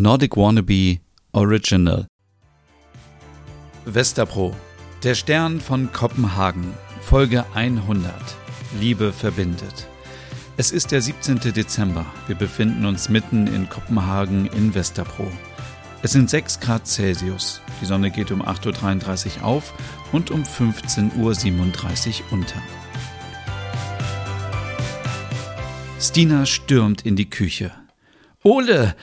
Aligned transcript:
Nordic 0.00 0.36
Wannabe 0.36 1.00
Original. 1.32 2.06
Westerpro, 3.84 4.54
der 5.02 5.16
Stern 5.16 5.60
von 5.60 5.92
Kopenhagen, 5.92 6.72
Folge 7.00 7.44
100. 7.54 8.12
Liebe 8.78 9.12
verbindet. 9.12 9.88
Es 10.56 10.70
ist 10.70 10.92
der 10.92 11.02
17. 11.02 11.40
Dezember. 11.52 12.06
Wir 12.28 12.36
befinden 12.36 12.86
uns 12.86 13.08
mitten 13.08 13.48
in 13.48 13.68
Kopenhagen 13.68 14.46
in 14.46 14.72
Westerpro. 14.72 15.26
Es 16.02 16.12
sind 16.12 16.30
6 16.30 16.60
Grad 16.60 16.86
Celsius. 16.86 17.60
Die 17.80 17.86
Sonne 17.86 18.12
geht 18.12 18.30
um 18.30 18.40
8.33 18.40 19.38
Uhr 19.38 19.44
auf 19.44 19.74
und 20.12 20.30
um 20.30 20.44
15.37 20.44 21.10
Uhr 21.18 22.32
unter. 22.32 22.62
Stina 26.00 26.46
stürmt 26.46 27.04
in 27.04 27.16
die 27.16 27.28
Küche. 27.28 27.72
Ole, 28.44 28.94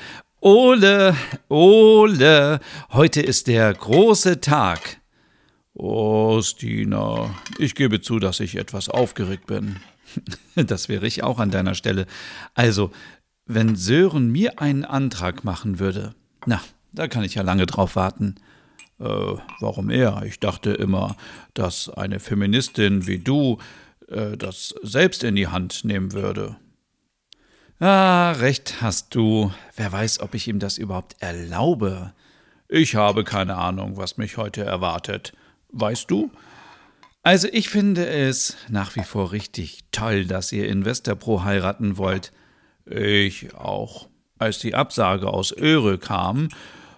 Ole, 0.48 1.16
Ole, 1.50 2.60
heute 2.92 3.20
ist 3.20 3.48
der 3.48 3.74
große 3.74 4.42
Tag. 4.42 5.02
Oh, 5.74 6.40
Stina, 6.44 7.34
ich 7.58 7.74
gebe 7.74 8.00
zu, 8.00 8.20
dass 8.20 8.40
ich 8.40 8.56
etwas 8.56 8.88
aufgeregt 8.88 9.48
bin. 9.48 9.78
Das 10.56 10.88
wäre 10.88 11.08
ich 11.08 11.24
auch 11.24 11.40
an 11.40 11.50
deiner 11.50 11.74
Stelle. 11.74 12.06
Also, 12.54 12.92
wenn 13.48 13.76
Sören 13.76 14.32
mir 14.32 14.62
einen 14.62 14.86
Antrag 14.86 15.44
machen 15.44 15.80
würde, 15.80 16.14
na, 16.46 16.62
da 16.94 17.08
kann 17.08 17.24
ich 17.24 17.34
ja 17.34 17.42
lange 17.42 17.66
drauf 17.66 17.96
warten. 17.96 18.36
Äh, 19.00 19.04
warum 19.04 19.90
er? 19.90 20.22
Ich 20.28 20.40
dachte 20.40 20.74
immer, 20.74 21.16
dass 21.56 21.90
eine 21.90 22.20
Feministin 22.20 23.08
wie 23.08 23.18
du 23.18 23.58
äh, 24.10 24.38
das 24.38 24.76
selbst 24.84 25.24
in 25.24 25.34
die 25.34 25.48
Hand 25.48 25.86
nehmen 25.86 26.14
würde. 26.14 26.56
Ah, 27.80 28.32
recht 28.32 28.82
hast 28.82 29.14
du. 29.16 29.52
Wer 29.76 29.92
weiß, 29.92 30.22
ob 30.22 30.34
ich 30.34 30.48
ihm 30.48 30.60
das 30.60 30.78
überhaupt 30.78 31.18
erlaube. 31.20 32.14
Ich 32.70 32.96
habe 32.96 33.26
keine 33.26 33.58
Ahnung, 33.58 33.98
was 33.98 34.18
mich 34.18 34.38
heute 34.38 34.64
erwartet. 34.64 35.34
Weißt 35.70 36.10
du? 36.10 36.32
Also 37.22 37.50
ich 37.52 37.68
finde 37.68 38.08
es 38.08 38.56
nach 38.70 38.96
wie 38.96 39.04
vor 39.04 39.34
richtig 39.34 39.84
toll, 39.92 40.26
dass 40.26 40.54
ihr 40.54 40.70
Investor 40.70 41.44
heiraten 41.44 41.98
wollt. 41.98 42.32
Ich 42.86 43.54
auch. 43.56 44.08
Als 44.38 44.60
die 44.60 44.74
Absage 44.74 45.28
aus 45.28 45.52
Öre 45.52 45.98
kam, 45.98 46.50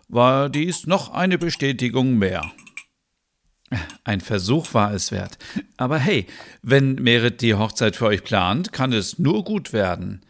war 0.10 0.50
dies 0.50 0.86
noch 0.86 1.12
eine 1.12 1.40
Bestätigung 1.40 2.18
mehr. 2.18 2.52
Ein 4.04 4.22
Versuch 4.22 4.74
war 4.76 4.94
es 4.94 5.12
wert. 5.12 5.40
Aber 5.76 5.98
hey, 5.98 6.28
wenn 6.62 6.96
Merit 6.96 7.42
die 7.42 7.56
Hochzeit 7.56 7.96
für 7.96 8.06
euch 8.06 8.24
plant, 8.24 8.72
kann 8.72 8.94
es 8.94 9.18
nur 9.18 9.44
gut 9.44 9.74
werden. 9.74 10.22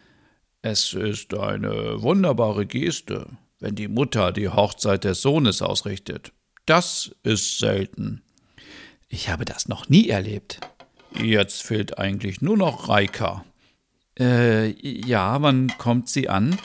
Es 0.62 0.92
ist 0.92 1.34
eine 1.34 2.02
wunderbare 2.02 2.66
Geste, 2.66 3.28
wenn 3.60 3.76
die 3.76 3.88
Mutter 3.88 4.32
die 4.32 4.48
Hochzeit 4.48 5.04
des 5.04 5.22
Sohnes 5.22 5.62
ausrichtet. 5.62 6.32
Das 6.66 7.14
ist 7.22 7.58
selten. 7.58 8.22
Ich 9.08 9.28
habe 9.28 9.44
das 9.44 9.68
noch 9.68 9.88
nie 9.88 10.08
erlebt. 10.08 10.60
Jetzt 11.14 11.62
fehlt 11.62 11.98
eigentlich 11.98 12.42
nur 12.42 12.56
noch 12.56 12.88
Reika. 12.88 13.44
Äh, 14.18 14.70
ja, 14.80 15.40
wann 15.40 15.72
kommt 15.78 16.08
sie 16.08 16.28
an? 16.28 16.58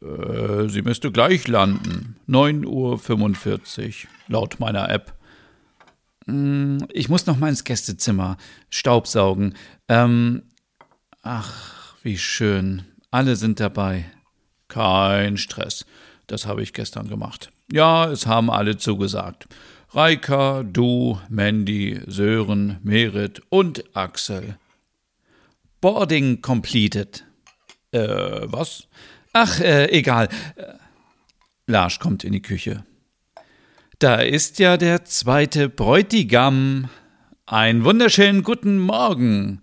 Äh, 0.00 0.68
sie 0.68 0.82
müsste 0.82 1.12
gleich 1.12 1.46
landen. 1.46 2.16
9.45 2.26 3.86
Uhr, 3.86 4.10
laut 4.28 4.58
meiner 4.60 4.88
App. 4.88 5.14
Hm, 6.26 6.86
ich 6.90 7.08
muss 7.08 7.26
noch 7.26 7.36
mal 7.36 7.50
ins 7.50 7.64
Gästezimmer. 7.64 8.38
Staubsaugen. 8.70 9.54
Ähm, 9.88 10.42
ach, 11.22 11.94
wie 12.02 12.18
schön. 12.18 12.84
Alle 13.10 13.36
sind 13.36 13.58
dabei. 13.58 14.04
Kein 14.68 15.36
Stress. 15.36 15.84
Das 16.26 16.46
habe 16.46 16.62
ich 16.62 16.72
gestern 16.72 17.08
gemacht. 17.08 17.50
Ja, 17.72 18.10
es 18.10 18.26
haben 18.26 18.50
alle 18.50 18.76
zugesagt. 18.76 19.48
Reika, 19.92 20.62
du, 20.62 21.18
Mandy, 21.28 22.00
Sören, 22.06 22.78
Merit 22.84 23.42
und 23.48 23.96
Axel. 23.96 24.56
Boarding 25.80 26.40
completed. 26.40 27.24
Äh, 27.90 27.98
was? 28.44 28.86
Ach, 29.32 29.58
äh, 29.58 29.86
egal. 29.90 30.28
Larsch 31.66 31.98
kommt 31.98 32.22
in 32.22 32.32
die 32.32 32.42
Küche. 32.42 32.84
Da 33.98 34.16
ist 34.16 34.60
ja 34.60 34.76
der 34.76 35.04
zweite 35.04 35.68
Bräutigam. 35.68 36.88
Ein 37.46 37.84
wunderschönen 37.84 38.44
guten 38.44 38.78
Morgen. 38.78 39.62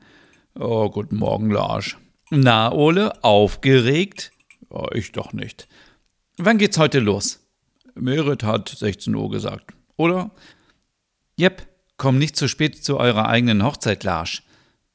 Oh, 0.59 0.89
guten 0.89 1.15
Morgen, 1.15 1.49
Larsch. 1.49 1.97
Na, 2.29 2.71
Ole, 2.71 3.23
aufgeregt? 3.23 4.31
Ja, 4.71 4.85
ich 4.93 5.11
doch 5.11 5.33
nicht. 5.33 5.67
Wann 6.37 6.57
geht's 6.57 6.77
heute 6.77 6.99
los? 6.99 7.39
Merit 7.95 8.43
hat 8.43 8.69
16 8.69 9.15
Uhr 9.15 9.29
gesagt 9.31 9.77
oder? 9.97 10.31
Jep, 11.35 11.67
komm 11.97 12.17
nicht 12.17 12.37
zu 12.37 12.47
spät 12.47 12.83
zu 12.83 12.97
eurer 12.97 13.27
eigenen 13.27 13.63
Hochzeit, 13.63 14.03
Larsch. 14.03 14.43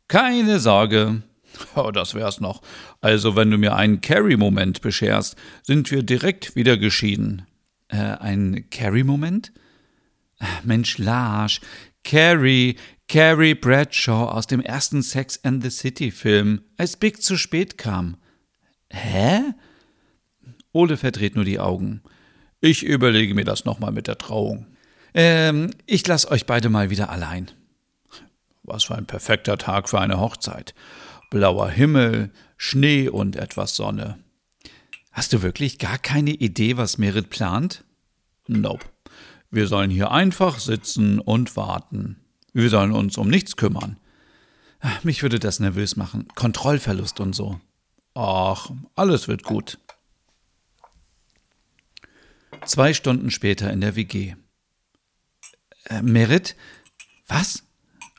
Keine 0.08 0.58
Sorge. 0.58 1.22
Oh, 1.74 1.90
das 1.90 2.14
wär's 2.14 2.40
noch. 2.40 2.62
Also, 3.02 3.36
wenn 3.36 3.50
du 3.50 3.58
mir 3.58 3.76
einen 3.76 4.00
Carrie-Moment 4.00 4.80
bescherst, 4.80 5.36
sind 5.62 5.90
wir 5.90 6.02
direkt 6.02 6.56
wieder 6.56 6.78
geschieden. 6.78 7.46
Äh, 7.88 7.98
ein 7.98 8.70
Carrie-Moment? 8.70 9.52
Mensch, 10.64 10.96
Larsch, 10.96 11.60
Carrie, 12.04 12.76
Carrie 13.12 13.54
Bradshaw 13.54 14.30
aus 14.30 14.46
dem 14.46 14.62
ersten 14.62 15.02
Sex 15.02 15.38
and 15.44 15.62
the 15.62 15.68
City-Film, 15.68 16.62
als 16.78 16.96
Big 16.96 17.22
zu 17.22 17.36
spät 17.36 17.76
kam. 17.76 18.16
Hä? 18.88 19.52
Ole 20.72 20.96
verdreht 20.96 21.36
nur 21.36 21.44
die 21.44 21.60
Augen. 21.60 22.00
Ich 22.62 22.82
überlege 22.82 23.34
mir 23.34 23.44
das 23.44 23.66
nochmal 23.66 23.92
mit 23.92 24.06
der 24.06 24.16
Trauung. 24.16 24.66
Ähm, 25.12 25.72
ich 25.84 26.06
lasse 26.06 26.30
euch 26.30 26.46
beide 26.46 26.70
mal 26.70 26.88
wieder 26.88 27.10
allein. 27.10 27.50
Was 28.62 28.84
für 28.84 28.94
ein 28.94 29.04
perfekter 29.04 29.58
Tag 29.58 29.90
für 29.90 30.00
eine 30.00 30.18
Hochzeit. 30.18 30.74
Blauer 31.28 31.68
Himmel, 31.68 32.30
Schnee 32.56 33.10
und 33.10 33.36
etwas 33.36 33.76
Sonne. 33.76 34.20
Hast 35.10 35.34
du 35.34 35.42
wirklich 35.42 35.78
gar 35.78 35.98
keine 35.98 36.30
Idee, 36.30 36.78
was 36.78 36.96
Merit 36.96 37.28
plant? 37.28 37.84
Nope. 38.46 38.86
Wir 39.50 39.66
sollen 39.66 39.90
hier 39.90 40.12
einfach 40.12 40.58
sitzen 40.58 41.18
und 41.18 41.58
warten. 41.58 42.21
Wir 42.52 42.68
sollen 42.68 42.92
uns 42.92 43.16
um 43.16 43.28
nichts 43.28 43.56
kümmern. 43.56 43.96
Mich 45.02 45.22
würde 45.22 45.38
das 45.38 45.60
nervös 45.60 45.96
machen. 45.96 46.28
Kontrollverlust 46.34 47.20
und 47.20 47.34
so. 47.34 47.60
Ach, 48.14 48.70
alles 48.94 49.28
wird 49.28 49.44
gut. 49.44 49.78
Zwei 52.66 52.92
Stunden 52.92 53.30
später 53.30 53.72
in 53.72 53.80
der 53.80 53.96
WG. 53.96 54.34
Äh, 55.84 56.02
Merit? 56.02 56.56
Was? 57.26 57.64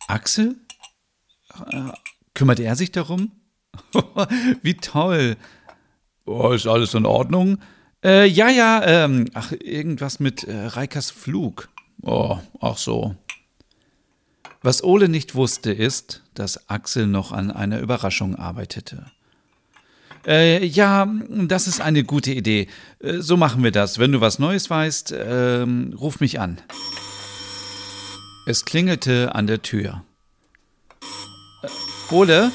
Axel? 0.08 0.56
Äh, 1.72 1.92
kümmert 2.34 2.60
er 2.60 2.76
sich 2.76 2.92
darum? 2.92 3.32
Wie 4.62 4.76
toll. 4.76 5.38
Oh, 6.26 6.52
ist 6.52 6.68
alles 6.68 6.94
in 6.94 7.06
Ordnung? 7.06 7.60
Äh, 8.04 8.26
ja, 8.26 8.50
ja, 8.50 8.84
ähm, 8.86 9.30
ach, 9.34 9.52
irgendwas 9.52 10.20
mit 10.20 10.44
äh, 10.44 10.66
Reikas 10.66 11.12
Flug. 11.12 11.70
Oh, 12.02 12.40
ach 12.60 12.78
so. 12.78 13.16
Was 14.64 14.82
Ole 14.82 15.10
nicht 15.10 15.36
wusste, 15.36 15.74
ist, 15.74 16.24
dass 16.34 16.70
Axel 16.70 17.06
noch 17.06 17.34
an 17.34 17.52
einer 17.52 17.82
Überraschung 17.82 18.38
arbeitete. 18.38 19.12
Äh, 20.26 20.66
ja, 20.66 21.06
das 21.30 21.68
ist 21.68 21.82
eine 21.82 22.06
gute 22.06 22.32
Idee. 22.32 22.70
Äh, 23.00 23.20
so 23.20 23.36
machen 23.36 23.62
wir 23.62 23.72
das. 23.72 24.00
Wenn 24.00 24.14
du 24.14 24.22
was 24.22 24.40
Neues 24.40 24.70
weißt, 24.70 25.14
ähm, 25.18 25.94
ruf 26.00 26.22
mich 26.22 26.40
an. 26.40 26.62
Es 28.46 28.64
klingelte 28.64 29.36
an 29.36 29.48
der 29.48 29.62
Tür. 29.62 30.06
Äh, 31.62 31.68
Ole, 32.14 32.50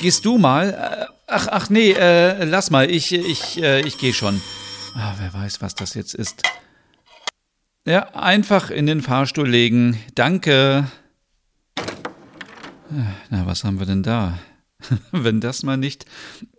gehst 0.00 0.24
du 0.24 0.38
mal? 0.38 0.70
Äh, 0.70 1.12
ach, 1.26 1.48
ach 1.50 1.68
nee, 1.68 1.92
äh, 1.92 2.44
lass 2.44 2.70
mal, 2.70 2.90
ich, 2.90 3.12
ich, 3.12 3.62
äh, 3.62 3.82
ich 3.82 3.98
gehe 3.98 4.14
schon. 4.14 4.40
Ah, 4.94 5.12
wer 5.18 5.34
weiß, 5.34 5.60
was 5.60 5.74
das 5.74 5.92
jetzt 5.92 6.14
ist. 6.14 6.40
Ja, 7.86 8.14
einfach 8.14 8.70
in 8.70 8.86
den 8.86 9.02
Fahrstuhl 9.02 9.50
legen. 9.50 10.00
Danke. 10.14 10.86
Na, 13.30 13.46
was 13.46 13.64
haben 13.64 13.78
wir 13.78 13.86
denn 13.86 14.02
da? 14.02 14.38
Wenn 15.12 15.40
das 15.40 15.62
mal 15.62 15.76
nicht 15.76 16.06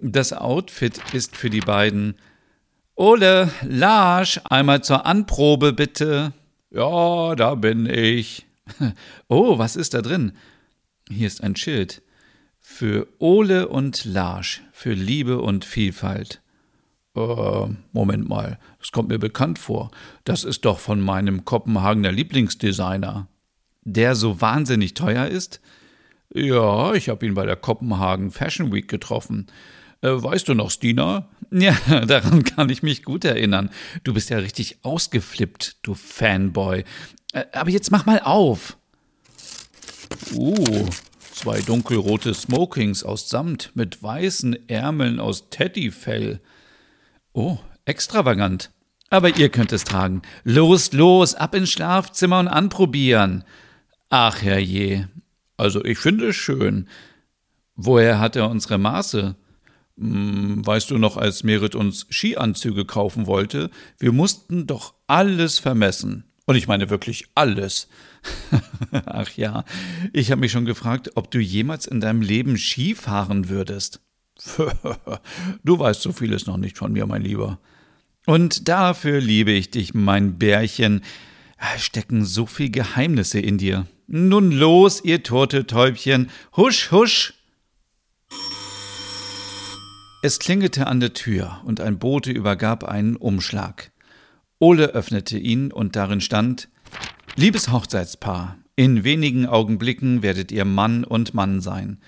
das 0.02 0.34
Outfit 0.34 1.00
ist 1.14 1.38
für 1.38 1.50
die 1.50 1.62
beiden. 1.62 2.16
Ole, 2.96 3.50
Larsch, 3.64 4.40
einmal 4.46 4.84
zur 4.84 5.06
Anprobe 5.06 5.74
bitte. 5.74 6.34
Ja, 6.72 7.36
da 7.36 7.56
bin 7.56 7.86
ich. 7.86 8.46
Oh, 9.28 9.60
was 9.60 9.76
ist 9.76 9.94
da 9.94 10.02
drin? 10.02 10.34
Hier 11.10 11.28
ist 11.28 11.44
ein 11.44 11.56
Schild. 11.56 12.02
Für 12.60 13.08
Ole 13.20 13.68
und 13.68 14.06
Larsch, 14.06 14.64
für 14.72 14.94
Liebe 14.94 15.40
und 15.40 15.66
Vielfalt. 15.66 16.42
Äh, 17.16 17.68
Moment 17.92 18.28
mal, 18.28 18.60
das 18.80 18.92
kommt 18.92 19.10
mir 19.10 19.20
bekannt 19.20 19.60
vor. 19.60 19.92
Das 20.24 20.44
ist 20.44 20.66
doch 20.66 20.80
von 20.80 21.00
meinem 21.00 21.46
Kopenhagener 21.46 22.12
Lieblingsdesigner. 22.12 23.28
Der 23.84 24.16
so 24.16 24.42
wahnsinnig 24.42 24.96
teuer 24.96 25.28
ist? 25.28 25.62
Ja, 26.34 26.94
ich 26.94 27.10
habe 27.10 27.26
ihn 27.26 27.34
bei 27.34 27.46
der 27.46 27.56
Kopenhagen 27.56 28.32
Fashion 28.32 28.74
Week 28.74 28.88
getroffen. 28.88 29.48
Äh, 30.02 30.10
weißt 30.10 30.48
du 30.48 30.54
noch, 30.54 30.72
Stina? 30.72 31.30
Ja, 31.52 31.76
daran 32.06 32.44
kann 32.44 32.70
ich 32.70 32.84
mich 32.84 33.04
gut 33.04 33.24
erinnern. 33.24 33.70
Du 34.04 34.14
bist 34.14 34.30
ja 34.30 34.40
richtig 34.40 34.80
ausgeflippt, 34.82 35.78
du 35.84 35.94
Fanboy. 35.94 36.84
Äh, 37.34 37.46
aber 37.54 37.70
jetzt 37.70 37.92
mach 37.92 38.06
mal 38.06 38.20
auf. 38.20 38.78
Uh, 40.34 40.88
zwei 41.32 41.62
dunkelrote 41.62 42.34
Smokings 42.34 43.04
aus 43.04 43.30
Samt 43.30 43.72
mit 43.76 44.02
weißen 44.02 44.68
Ärmeln 44.68 45.20
aus 45.20 45.50
Teddyfell. 45.50 46.42
Oh, 47.32 47.60
extravagant. 47.86 48.72
Aber 49.10 49.38
ihr 49.38 49.50
könnt 49.50 49.72
es 49.72 49.84
tragen. 49.84 50.24
Los, 50.44 50.92
los, 50.94 51.36
ab 51.36 51.54
ins 51.56 51.70
Schlafzimmer 51.70 52.40
und 52.40 52.48
anprobieren. 52.48 53.44
Ach 54.10 54.42
herrje. 54.42 55.10
Also 55.58 55.84
ich 55.84 55.98
finde 55.98 56.30
es 56.30 56.36
schön. 56.36 56.88
Woher 57.76 58.20
hat 58.20 58.36
er 58.36 58.50
unsere 58.50 58.78
Maße? 58.78 59.36
Hm, 59.98 60.66
weißt 60.66 60.92
du 60.92 60.98
noch, 60.98 61.18
als 61.18 61.44
Merit 61.44 61.76
uns 61.76 62.08
Skianzüge 62.10 62.86
kaufen 62.86 63.28
wollte? 63.28 63.70
Wir 63.98 64.12
mussten 64.12 64.68
doch 64.68 64.94
alles 65.08 65.60
vermessen. 65.60 66.26
Und 66.46 66.56
ich 66.56 66.68
meine 66.68 66.90
wirklich 66.90 67.28
alles. 67.34 67.88
Ach 68.92 69.30
ja, 69.32 69.66
ich 70.14 70.32
habe 70.32 70.42
mich 70.42 70.52
schon 70.52 70.66
gefragt, 70.66 71.12
ob 71.16 71.32
du 71.32 71.40
jemals 71.40 71.88
in 71.88 72.02
deinem 72.02 72.22
Leben 72.22 72.58
Ski 72.58 72.94
fahren 72.94 73.50
würdest. 73.50 74.02
du 75.64 75.80
weißt 75.80 76.02
so 76.02 76.12
vieles 76.12 76.46
noch 76.46 76.58
nicht 76.58 76.78
von 76.78 76.92
mir, 76.92 77.08
mein 77.08 77.22
Lieber. 77.22 77.60
Und 78.26 78.68
dafür 78.68 79.22
liebe 79.22 79.52
ich 79.52 79.72
dich, 79.72 79.94
mein 79.94 80.38
Bärchen. 80.38 81.02
Stecken 81.78 82.26
so 82.26 82.46
viel 82.46 82.70
Geheimnisse 82.70 83.40
in 83.40 83.58
dir. 83.58 83.88
Nun 84.08 84.52
los, 84.52 85.04
ihr 85.04 85.24
Turteltäubchen. 85.24 86.30
Husch, 86.56 86.92
husch. 86.92 87.34
Es 90.22 90.40
klingelte 90.40 90.88
an 90.88 91.00
der 91.00 91.14
Tür 91.14 91.62
und 91.66 91.82
ein 91.82 92.00
Bote 92.00 92.32
übergab 92.32 92.84
einen 92.84 93.16
Umschlag. 93.16 93.92
Ole 94.60 94.88
öffnete 94.88 95.38
ihn 95.38 95.72
und 95.72 95.96
darin 95.96 96.22
stand 96.22 96.70
Liebes 97.36 97.72
Hochzeitspaar, 97.72 98.58
in 98.76 99.04
wenigen 99.04 99.46
Augenblicken 99.46 100.24
werdet 100.24 100.52
ihr 100.52 100.66
Mann 100.66 101.04
und 101.04 101.34
Mann 101.34 101.62
sein. 101.62 102.00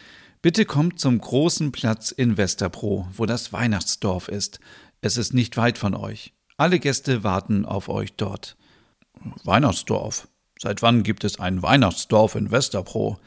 Bitte 0.42 0.66
kommt 0.66 1.00
zum 1.00 1.20
großen 1.20 1.72
Platz 1.72 2.12
in 2.12 2.38
Westerbro, 2.38 3.08
wo 3.12 3.26
das 3.26 3.52
Weihnachtsdorf 3.54 4.28
ist. 4.30 4.60
Es 5.02 5.18
ist 5.18 5.34
nicht 5.34 5.58
weit 5.58 5.78
von 5.78 5.94
euch. 5.94 6.34
Alle 6.58 6.80
Gäste 6.80 7.24
warten 7.24 7.66
auf 7.66 7.90
euch 7.90 8.14
dort. 8.14 8.56
Weihnachtsdorf. 9.44 10.28
Seit 10.60 10.82
wann 10.82 11.04
gibt 11.04 11.24
es 11.24 11.40
ein 11.40 11.62
Weihnachtsdorf 11.62 12.36
in 12.36 12.52
Westerbro? 12.52 13.20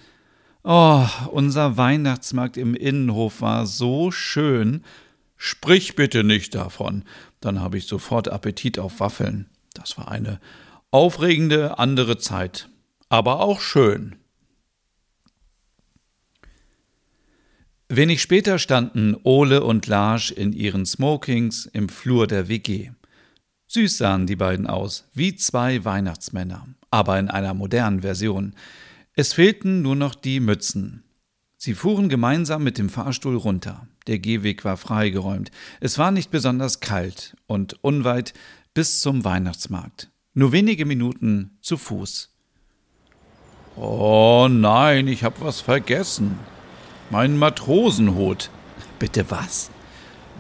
Oh, 0.63 1.07
unser 1.31 1.77
Weihnachtsmarkt 1.77 2.57
im 2.57 2.75
Innenhof 2.75 3.41
war 3.41 3.67
so 3.67 4.11
schön. 4.11 4.85
Sprich 5.37 5.97
bitte 5.97 6.23
nicht 6.23 6.55
davon, 6.55 7.05
dann 7.41 7.61
habe 7.61 7.79
ich 7.79 7.87
sofort 7.87 8.29
Appetit 8.29 8.79
auf 8.79 9.01
Waffeln. 9.01 9.49
Das 9.73 9.97
war 9.97 10.11
eine 10.11 10.39
aufregende 10.91 11.79
andere 11.79 12.19
Zeit, 12.19 12.69
aber 13.09 13.41
auch 13.41 13.61
schön. 13.61 14.17
Wenig 17.89 18.23
später 18.23 18.59
standen 18.59 19.17
Ole 19.25 19.65
und 19.65 19.87
Larsch 19.87 20.31
in 20.31 20.53
ihren 20.53 20.87
Smokings 20.87 21.67
im 21.67 21.89
Flur 21.89 22.27
der 22.27 22.49
WG. 22.49 22.91
Süß 23.67 23.99
sahen 23.99 24.27
die 24.27 24.37
beiden 24.37 24.67
aus, 24.67 25.09
wie 25.15 25.35
zwei 25.35 25.85
Weihnachtsmänner, 25.85 26.69
aber 26.91 27.19
in 27.19 27.29
einer 27.29 27.55
modernen 27.55 28.01
Version. 28.01 28.55
Es 29.15 29.33
fehlten 29.33 29.83
nur 29.83 29.97
noch 29.97 30.15
die 30.15 30.41
Mützen. 30.41 31.05
Sie 31.57 31.75
fuhren 31.75 32.09
gemeinsam 32.09 32.65
mit 32.65 32.79
dem 32.79 32.89
Fahrstuhl 32.89 33.37
runter. 33.37 33.87
Der 34.07 34.19
Gehweg 34.19 34.65
war 34.65 34.77
freigeräumt. 34.77 35.51
Es 35.81 35.99
war 35.99 36.11
nicht 36.11 36.31
besonders 36.31 36.81
kalt 36.81 37.37
und 37.47 37.85
unweit 37.85 38.33
bis 38.73 39.01
zum 39.01 39.25
Weihnachtsmarkt. 39.25 40.11
Nur 40.33 40.53
wenige 40.53 40.87
Minuten 40.87 41.59
zu 41.61 41.77
Fuß. 41.77 42.31
Oh 43.77 44.49
nein, 44.51 45.07
ich 45.07 45.23
hab 45.23 45.41
was 45.43 45.61
vergessen. 45.61 46.39
Mein 47.11 47.37
Matrosenhut. 47.37 48.51
Bitte 48.99 49.31
was? 49.31 49.71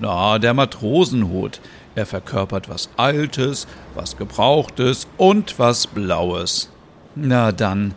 Na, 0.00 0.38
der 0.38 0.54
Matrosenhut. 0.54 1.60
Er 2.00 2.06
verkörpert 2.06 2.70
was 2.70 2.88
Altes, 2.96 3.66
was 3.94 4.16
Gebrauchtes 4.16 5.06
und 5.18 5.58
was 5.58 5.86
Blaues. 5.86 6.70
Na 7.14 7.52
dann, 7.52 7.94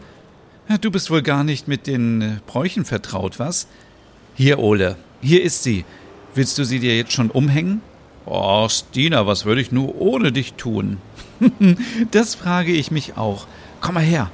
Du 0.82 0.92
bist 0.92 1.10
wohl 1.10 1.22
gar 1.22 1.46
nicht 1.46 1.70
mit 1.70 1.88
den 1.88 2.22
äh, 2.22 2.36
Bräuchen 2.46 2.84
vertraut, 2.84 3.40
was? 3.40 3.66
Hier, 4.36 4.60
Ole, 4.60 4.98
hier 5.22 5.42
ist 5.42 5.64
sie. 5.64 5.86
Willst 6.36 6.58
du 6.58 6.66
sie 6.66 6.80
dir 6.80 6.98
jetzt 6.98 7.14
schon 7.14 7.32
umhängen? 7.32 7.82
Oh, 8.26 8.68
Stina, 8.68 9.26
was 9.26 9.46
würde 9.46 9.62
ich 9.62 9.72
nur 9.72 9.96
ohne 9.96 10.34
dich 10.34 10.56
tun? 10.56 10.98
das 12.12 12.36
frage 12.36 12.74
ich 12.74 12.92
mich 12.92 13.16
auch. 13.16 13.48
Komm 13.80 13.94
mal 13.94 14.04
her. 14.04 14.32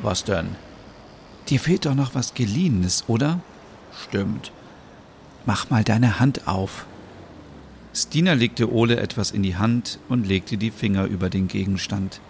Was 0.00 0.24
denn? 0.24 0.56
Dir 1.50 1.60
fehlt 1.60 1.84
doch 1.84 1.94
noch 1.94 2.14
was 2.14 2.32
Geliehenes, 2.32 3.04
oder? 3.08 3.40
Stimmt. 4.08 4.52
Mach 5.44 5.68
mal 5.68 5.84
deine 5.84 6.18
Hand 6.18 6.48
auf. 6.48 6.86
Stina 7.94 8.32
legte 8.32 8.72
Ole 8.72 8.96
etwas 8.96 9.30
in 9.30 9.42
die 9.42 9.56
Hand 9.56 9.98
und 10.08 10.26
legte 10.26 10.56
die 10.56 10.70
Finger 10.70 11.04
über 11.04 11.28
den 11.28 11.46
Gegenstand. 11.46 12.20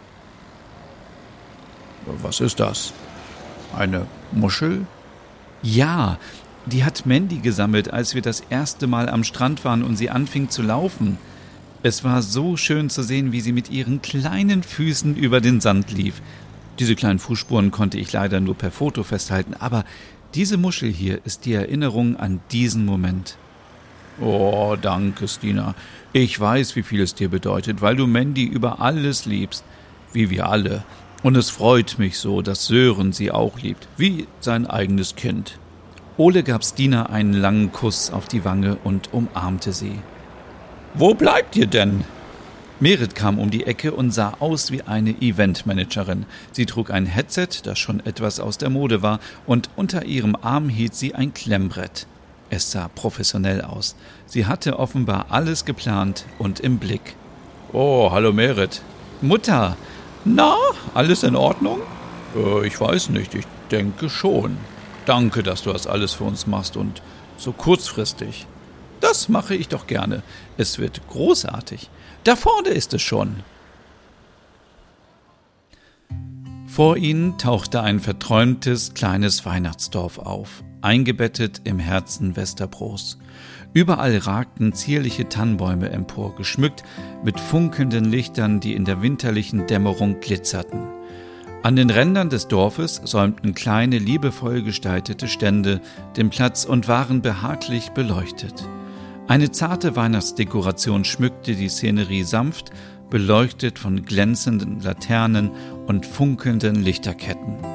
Was 2.06 2.40
ist 2.40 2.58
das? 2.58 2.92
Eine 3.76 4.06
Muschel? 4.32 4.86
Ja, 5.62 6.18
die 6.66 6.84
hat 6.84 7.06
Mandy 7.06 7.38
gesammelt, 7.38 7.92
als 7.92 8.14
wir 8.14 8.22
das 8.22 8.42
erste 8.50 8.88
Mal 8.88 9.08
am 9.08 9.22
Strand 9.22 9.64
waren 9.64 9.84
und 9.84 9.96
sie 9.96 10.10
anfing 10.10 10.48
zu 10.48 10.62
laufen. 10.62 11.18
Es 11.84 12.02
war 12.02 12.22
so 12.22 12.56
schön 12.56 12.90
zu 12.90 13.02
sehen, 13.02 13.30
wie 13.32 13.40
sie 13.40 13.52
mit 13.52 13.70
ihren 13.70 14.02
kleinen 14.02 14.64
Füßen 14.64 15.16
über 15.16 15.40
den 15.40 15.60
Sand 15.60 15.92
lief. 15.92 16.22
Diese 16.78 16.96
kleinen 16.96 17.18
Fußspuren 17.20 17.70
konnte 17.70 17.98
ich 17.98 18.12
leider 18.12 18.40
nur 18.40 18.56
per 18.56 18.72
Foto 18.72 19.04
festhalten, 19.04 19.54
aber 19.54 19.84
diese 20.34 20.56
Muschel 20.56 20.90
hier 20.90 21.20
ist 21.24 21.44
die 21.44 21.52
Erinnerung 21.52 22.16
an 22.16 22.40
diesen 22.50 22.84
Moment. 22.84 23.36
Oh, 24.22 24.76
danke, 24.80 25.26
Stina. 25.26 25.74
Ich 26.12 26.38
weiß, 26.38 26.76
wie 26.76 26.84
viel 26.84 27.00
es 27.00 27.14
dir 27.14 27.28
bedeutet, 27.28 27.82
weil 27.82 27.96
du 27.96 28.06
Mandy 28.06 28.44
über 28.44 28.80
alles 28.80 29.26
liebst, 29.26 29.64
wie 30.12 30.30
wir 30.30 30.48
alle. 30.48 30.84
Und 31.24 31.36
es 31.36 31.50
freut 31.50 31.98
mich 31.98 32.19
so, 32.19 32.40
dass 32.40 32.66
Sören 32.66 33.12
sie 33.12 33.32
auch 33.32 33.58
liebt, 33.58 33.88
wie 33.96 34.28
sein 34.38 34.66
eigenes 34.66 35.16
Kind. 35.16 35.58
Ole 36.19 36.44
gab 36.44 36.64
Stina 36.64 37.06
einen 37.06 37.32
langen 37.32 37.72
Kuss 37.72 38.12
auf 38.12 38.28
die 38.28 38.44
Wange 38.44 38.76
und 38.84 39.12
umarmte 39.12 39.72
sie. 39.72 39.98
Wo 40.94 41.14
bleibt 41.14 41.56
ihr 41.56 41.66
denn? 41.66 42.04
Merit 42.78 43.16
kam 43.16 43.38
um 43.40 43.50
die 43.50 43.66
Ecke 43.66 43.92
und 43.92 44.12
sah 44.12 44.34
aus 44.38 44.70
wie 44.70 44.82
eine 44.82 45.20
Eventmanagerin. 45.20 46.26
Sie 46.52 46.67
trug 46.67 46.91
ein 46.91 47.06
Headset, 47.06 47.48
das 47.64 47.79
schon 47.79 48.05
etwas 48.06 48.38
aus 48.38 48.58
der 48.58 48.70
Mode 48.70 49.02
war, 49.02 49.19
und 49.46 49.70
unter 49.74 50.05
ihrem 50.05 50.36
Arm 50.36 50.69
hielt 50.69 50.94
sie 50.94 51.14
ein 51.14 51.34
Klemmbrett. 51.34 52.06
Es 52.52 52.70
sah 52.70 52.88
professionell 52.88 53.62
aus. 53.62 53.96
Sie 54.26 54.44
hatte 54.44 54.78
offenbar 54.78 55.28
alles 55.30 55.64
geplant 55.64 56.26
und 56.38 56.60
im 56.60 56.76
Blick. 56.76 57.16
Oh, 57.72 58.10
hallo 58.12 58.30
Merit. 58.34 58.82
Mutter, 59.22 59.78
na, 60.26 60.54
alles 60.92 61.22
in 61.22 61.34
Ordnung? 61.34 61.80
Äh, 62.36 62.66
ich 62.66 62.78
weiß 62.78 63.08
nicht, 63.08 63.34
ich 63.34 63.46
denke 63.70 64.10
schon. 64.10 64.58
Danke, 65.06 65.42
dass 65.42 65.62
du 65.62 65.72
das 65.72 65.86
alles 65.86 66.12
für 66.12 66.24
uns 66.24 66.46
machst 66.46 66.76
und 66.76 67.00
so 67.38 67.52
kurzfristig. 67.52 68.46
Das 69.00 69.30
mache 69.30 69.54
ich 69.54 69.68
doch 69.68 69.86
gerne. 69.86 70.22
Es 70.58 70.78
wird 70.78 71.00
großartig. 71.08 71.88
Da 72.24 72.36
vorne 72.36 72.68
ist 72.68 72.92
es 72.92 73.00
schon. 73.00 73.44
Vor 76.66 76.98
ihnen 76.98 77.38
tauchte 77.38 77.82
ein 77.82 77.98
verträumtes 77.98 78.92
kleines 78.92 79.46
Weihnachtsdorf 79.46 80.18
auf, 80.18 80.62
eingebettet 80.82 81.62
im 81.65 81.79
Herzen 81.79 82.36
Westerbros. 82.36 83.19
Überall 83.72 84.19
ragten 84.19 84.74
zierliche 84.74 85.29
Tannenbäume 85.29 85.89
empor, 85.91 86.34
geschmückt 86.34 86.82
mit 87.24 87.41
funkelnden 87.41 88.05
Lichtern, 88.05 88.60
die 88.60 88.74
in 88.74 88.84
der 88.84 89.01
winterlichen 89.01 89.67
Dämmerung 89.67 90.20
glitzerten. 90.20 90.81
An 91.62 91.77
den 91.77 91.91
Rändern 91.91 92.29
des 92.29 92.48
Dorfes 92.48 93.01
säumten 93.05 93.55
kleine, 93.55 93.98
liebevoll 93.98 94.62
gestaltete 94.62 95.29
Stände 95.29 95.81
den 96.17 96.29
Platz 96.29 96.65
und 96.65 96.89
waren 96.89 97.22
behaglich 97.22 97.91
beleuchtet. 97.91 98.69
Eine 99.29 99.53
zarte 99.53 99.94
Weihnachtsdekoration 99.94 101.05
schmückte 101.05 101.55
die 101.55 101.69
Szenerie 101.69 102.24
sanft, 102.24 102.72
beleuchtet 103.08 103.79
von 103.79 104.05
glänzenden 104.05 104.81
Laternen 104.81 105.53
und 105.86 106.05
funkelnden 106.05 106.82
Lichterketten. 106.82 107.71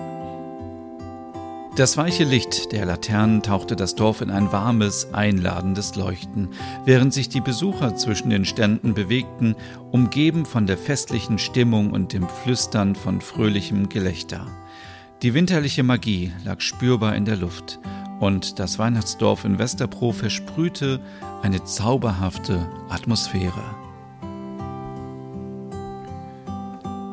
Das 1.77 1.95
weiche 1.95 2.23
Licht 2.23 2.71
der 2.71 2.87
Laternen 2.87 3.43
tauchte 3.43 3.75
das 3.75 3.93
Dorf 3.93 4.21
in 4.21 4.31
ein 4.31 4.51
warmes, 4.51 5.13
einladendes 5.13 5.95
Leuchten, 5.95 6.49
während 6.85 7.13
sich 7.13 7.29
die 7.29 7.39
Besucher 7.39 7.95
zwischen 7.95 8.31
den 8.31 8.45
Ständen 8.45 8.95
bewegten, 8.95 9.55
umgeben 9.91 10.47
von 10.47 10.65
der 10.65 10.79
festlichen 10.79 11.37
Stimmung 11.37 11.91
und 11.91 12.13
dem 12.13 12.27
Flüstern 12.27 12.95
von 12.95 13.21
fröhlichem 13.21 13.89
Gelächter. 13.89 14.47
Die 15.21 15.35
winterliche 15.35 15.83
Magie 15.83 16.33
lag 16.43 16.61
spürbar 16.61 17.15
in 17.15 17.25
der 17.25 17.37
Luft, 17.37 17.79
und 18.19 18.57
das 18.57 18.79
Weihnachtsdorf 18.79 19.45
in 19.45 19.59
Westerbro 19.59 20.13
versprühte 20.13 20.99
eine 21.43 21.63
zauberhafte 21.63 22.67
Atmosphäre. 22.89 23.86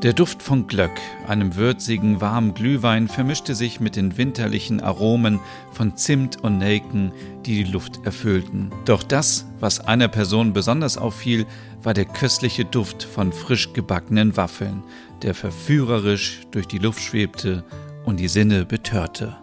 Der 0.05 0.13
Duft 0.13 0.43
von 0.43 0.67
Glöck, 0.67 1.01
einem 1.27 1.57
würzigen, 1.57 2.21
warmen 2.21 2.53
Glühwein, 2.53 3.09
vermischte 3.09 3.55
sich 3.55 3.81
mit 3.81 3.97
den 3.97 4.19
winterlichen 4.19 4.83
Aromen 4.83 5.41
von 5.73 5.97
Zimt 5.97 6.45
und 6.45 6.59
Nelken, 6.59 7.11
die 7.47 7.65
die 7.65 7.73
Luft 7.73 8.05
erfüllten. 8.05 8.71
Doch 8.85 9.03
das, 9.03 9.47
was 9.61 9.81
einer 9.81 10.09
Person 10.09 10.53
besonders 10.53 10.99
auffiel, 10.99 11.47
war 11.83 11.95
der 11.95 12.05
köstliche 12.05 12.67
Duft 12.67 13.03
von 13.03 13.33
frisch 13.33 13.73
gebackenen 13.73 14.37
Waffeln, 14.37 14.83
der 15.23 15.33
verführerisch 15.33 16.43
durch 16.51 16.69
die 16.69 16.77
Luft 16.77 17.01
schwebte 17.01 17.65
und 18.05 18.21
die 18.21 18.29
Sinne 18.29 18.67
betörte. 18.67 19.35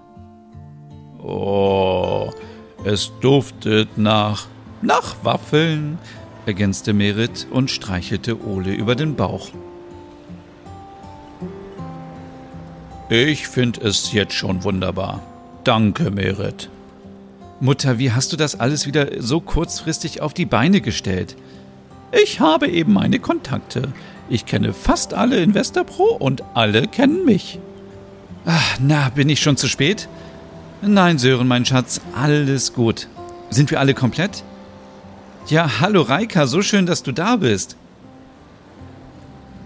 Oh, 1.17 2.29
es 2.85 3.11
duftet 3.19 3.97
nach, 3.97 4.45
nach 4.83 5.15
Waffeln, 5.23 5.97
ergänzte 6.45 6.93
Merit 6.93 7.47
und 7.49 7.71
streichelte 7.71 8.45
Ole 8.45 8.75
über 8.75 8.93
den 8.93 9.15
Bauch. 9.15 9.49
Ich 13.11 13.49
finde 13.49 13.81
es 13.81 14.13
jetzt 14.13 14.33
schon 14.35 14.63
wunderbar. 14.63 15.21
Danke, 15.65 16.11
Merit. 16.11 16.69
Mutter, 17.59 17.99
wie 17.99 18.13
hast 18.13 18.31
du 18.31 18.37
das 18.37 18.57
alles 18.57 18.87
wieder 18.87 19.21
so 19.21 19.41
kurzfristig 19.41 20.21
auf 20.21 20.33
die 20.33 20.45
Beine 20.45 20.79
gestellt? 20.79 21.35
Ich 22.13 22.39
habe 22.39 22.69
eben 22.69 22.93
meine 22.93 23.19
Kontakte. 23.19 23.91
Ich 24.29 24.45
kenne 24.45 24.71
fast 24.71 25.13
alle 25.13 25.43
in 25.43 25.53
Westerbro 25.53 26.05
und 26.05 26.43
alle 26.53 26.87
kennen 26.87 27.25
mich. 27.25 27.59
Ach, 28.45 28.77
na, 28.79 29.09
bin 29.09 29.27
ich 29.27 29.41
schon 29.41 29.57
zu 29.57 29.67
spät? 29.67 30.07
Nein, 30.81 31.17
Sören, 31.17 31.49
mein 31.49 31.65
Schatz, 31.65 31.99
alles 32.15 32.71
gut. 32.71 33.09
Sind 33.49 33.71
wir 33.71 33.81
alle 33.81 33.93
komplett? 33.93 34.45
Ja, 35.47 35.81
hallo 35.81 36.03
Reika, 36.03 36.47
so 36.47 36.61
schön, 36.61 36.85
dass 36.85 37.03
du 37.03 37.11
da 37.11 37.35
bist. 37.35 37.75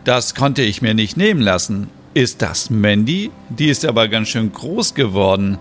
Das 0.03 0.33
konnte 0.33 0.63
ich 0.63 0.81
mir 0.81 0.95
nicht 0.95 1.15
nehmen 1.15 1.41
lassen. 1.41 1.91
Ist 2.15 2.41
das 2.41 2.69
Mandy? 2.69 3.29
Die 3.49 3.67
ist 3.67 3.83
aber 3.83 4.07
ganz 4.07 4.29
schön 4.29 4.53
groß 4.53 4.93
geworden. 4.93 5.57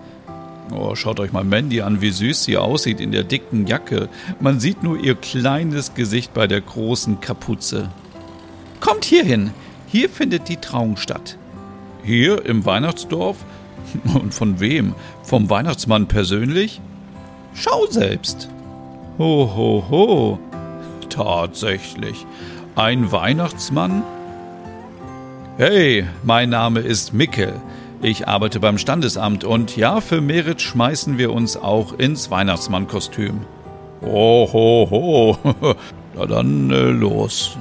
Oh, 0.73 0.95
schaut 0.95 1.19
euch 1.19 1.33
mal 1.33 1.43
Mandy 1.43 1.81
an, 1.81 1.99
wie 1.99 2.11
süß 2.11 2.45
sie 2.45 2.55
aussieht 2.55 3.01
in 3.01 3.11
der 3.11 3.25
dicken 3.25 3.67
Jacke. 3.67 4.07
Man 4.39 4.61
sieht 4.61 4.81
nur 4.81 4.97
ihr 4.97 5.15
kleines 5.15 5.95
Gesicht 5.95 6.33
bei 6.33 6.47
der 6.47 6.61
großen 6.61 7.19
Kapuze. 7.19 7.89
Kommt 8.79 9.03
hierhin. 9.03 9.51
Hier 9.87 10.07
findet 10.09 10.47
die 10.47 10.55
Trauung 10.55 10.95
statt. 10.95 11.37
Hier 12.05 12.45
im 12.45 12.65
Weihnachtsdorf? 12.65 13.35
Und 14.13 14.33
von 14.33 14.61
wem? 14.61 14.95
Vom 15.23 15.49
Weihnachtsmann 15.49 16.07
persönlich? 16.07 16.79
Schau 17.53 17.85
selbst. 17.87 18.47
Ho, 19.17 19.51
ho, 19.53 19.83
ho. 19.89 20.39
Tatsächlich. 21.09 22.25
Ein 22.77 23.11
Weihnachtsmann? 23.11 24.03
Hey, 25.57 26.05
mein 26.23 26.49
Name 26.49 26.81
ist 26.81 27.13
Mickel. 27.13 27.53
Ich 28.01 28.27
arbeite 28.27 28.59
beim 28.59 28.77
Standesamt 28.77 29.45
und 29.45 29.77
ja, 29.77 30.01
für 30.01 30.19
Merit 30.19 30.61
schmeißen 30.61 31.17
wir 31.17 31.31
uns 31.31 31.55
auch 31.55 31.97
ins 31.97 32.29
Weihnachtsmannkostüm. 32.29 33.39
Ho, 34.01 34.49
ho, 34.51 34.87
ho. 34.91 35.37
Na 36.13 36.25
dann 36.25 36.71
äh, 36.71 36.89
los. 36.89 37.57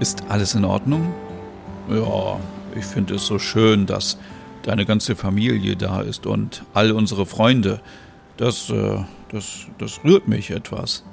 Ist 0.00 0.24
alles 0.28 0.56
in 0.56 0.64
Ordnung? 0.64 1.14
Ja, 1.88 2.40
ich 2.76 2.84
finde 2.84 3.14
es 3.14 3.26
so 3.26 3.38
schön, 3.38 3.86
dass 3.86 4.18
deine 4.64 4.84
ganze 4.84 5.14
Familie 5.14 5.76
da 5.76 6.00
ist 6.00 6.26
und 6.26 6.64
all 6.74 6.90
unsere 6.90 7.26
Freunde. 7.26 7.80
Das, 8.38 8.70
äh, 8.70 8.98
das, 9.30 9.66
das 9.78 10.00
rührt 10.02 10.26
mich 10.26 10.50
etwas. 10.50 11.04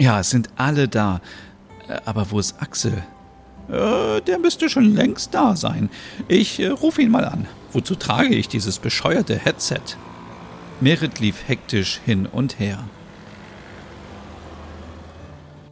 Ja, 0.00 0.18
es 0.18 0.30
sind 0.30 0.48
alle 0.56 0.88
da. 0.88 1.20
Äh, 1.86 2.00
aber 2.06 2.32
wo 2.32 2.40
ist 2.40 2.60
Axel? 2.60 3.04
Äh, 3.68 4.20
der 4.22 4.38
müsste 4.38 4.68
schon 4.68 4.94
längst 4.94 5.34
da 5.34 5.56
sein. 5.56 5.90
Ich 6.28 6.58
äh, 6.60 6.68
rufe 6.68 7.02
ihn 7.02 7.10
mal 7.10 7.24
an. 7.24 7.46
Wozu 7.72 7.94
trage 7.94 8.34
ich 8.34 8.48
dieses 8.48 8.78
bescheuerte 8.78 9.38
Headset? 9.38 9.96
Merit 10.80 11.20
lief 11.20 11.46
hektisch 11.46 12.00
hin 12.04 12.26
und 12.26 12.58
her. 12.58 12.84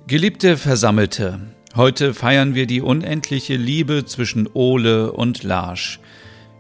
Geliebte 0.06 0.56
Versammelte, 0.56 1.40
heute 1.76 2.14
feiern 2.14 2.54
wir 2.54 2.66
die 2.66 2.80
unendliche 2.80 3.56
Liebe 3.56 4.04
zwischen 4.04 4.48
Ole 4.54 5.12
und 5.12 5.42
Larsch. 5.42 6.00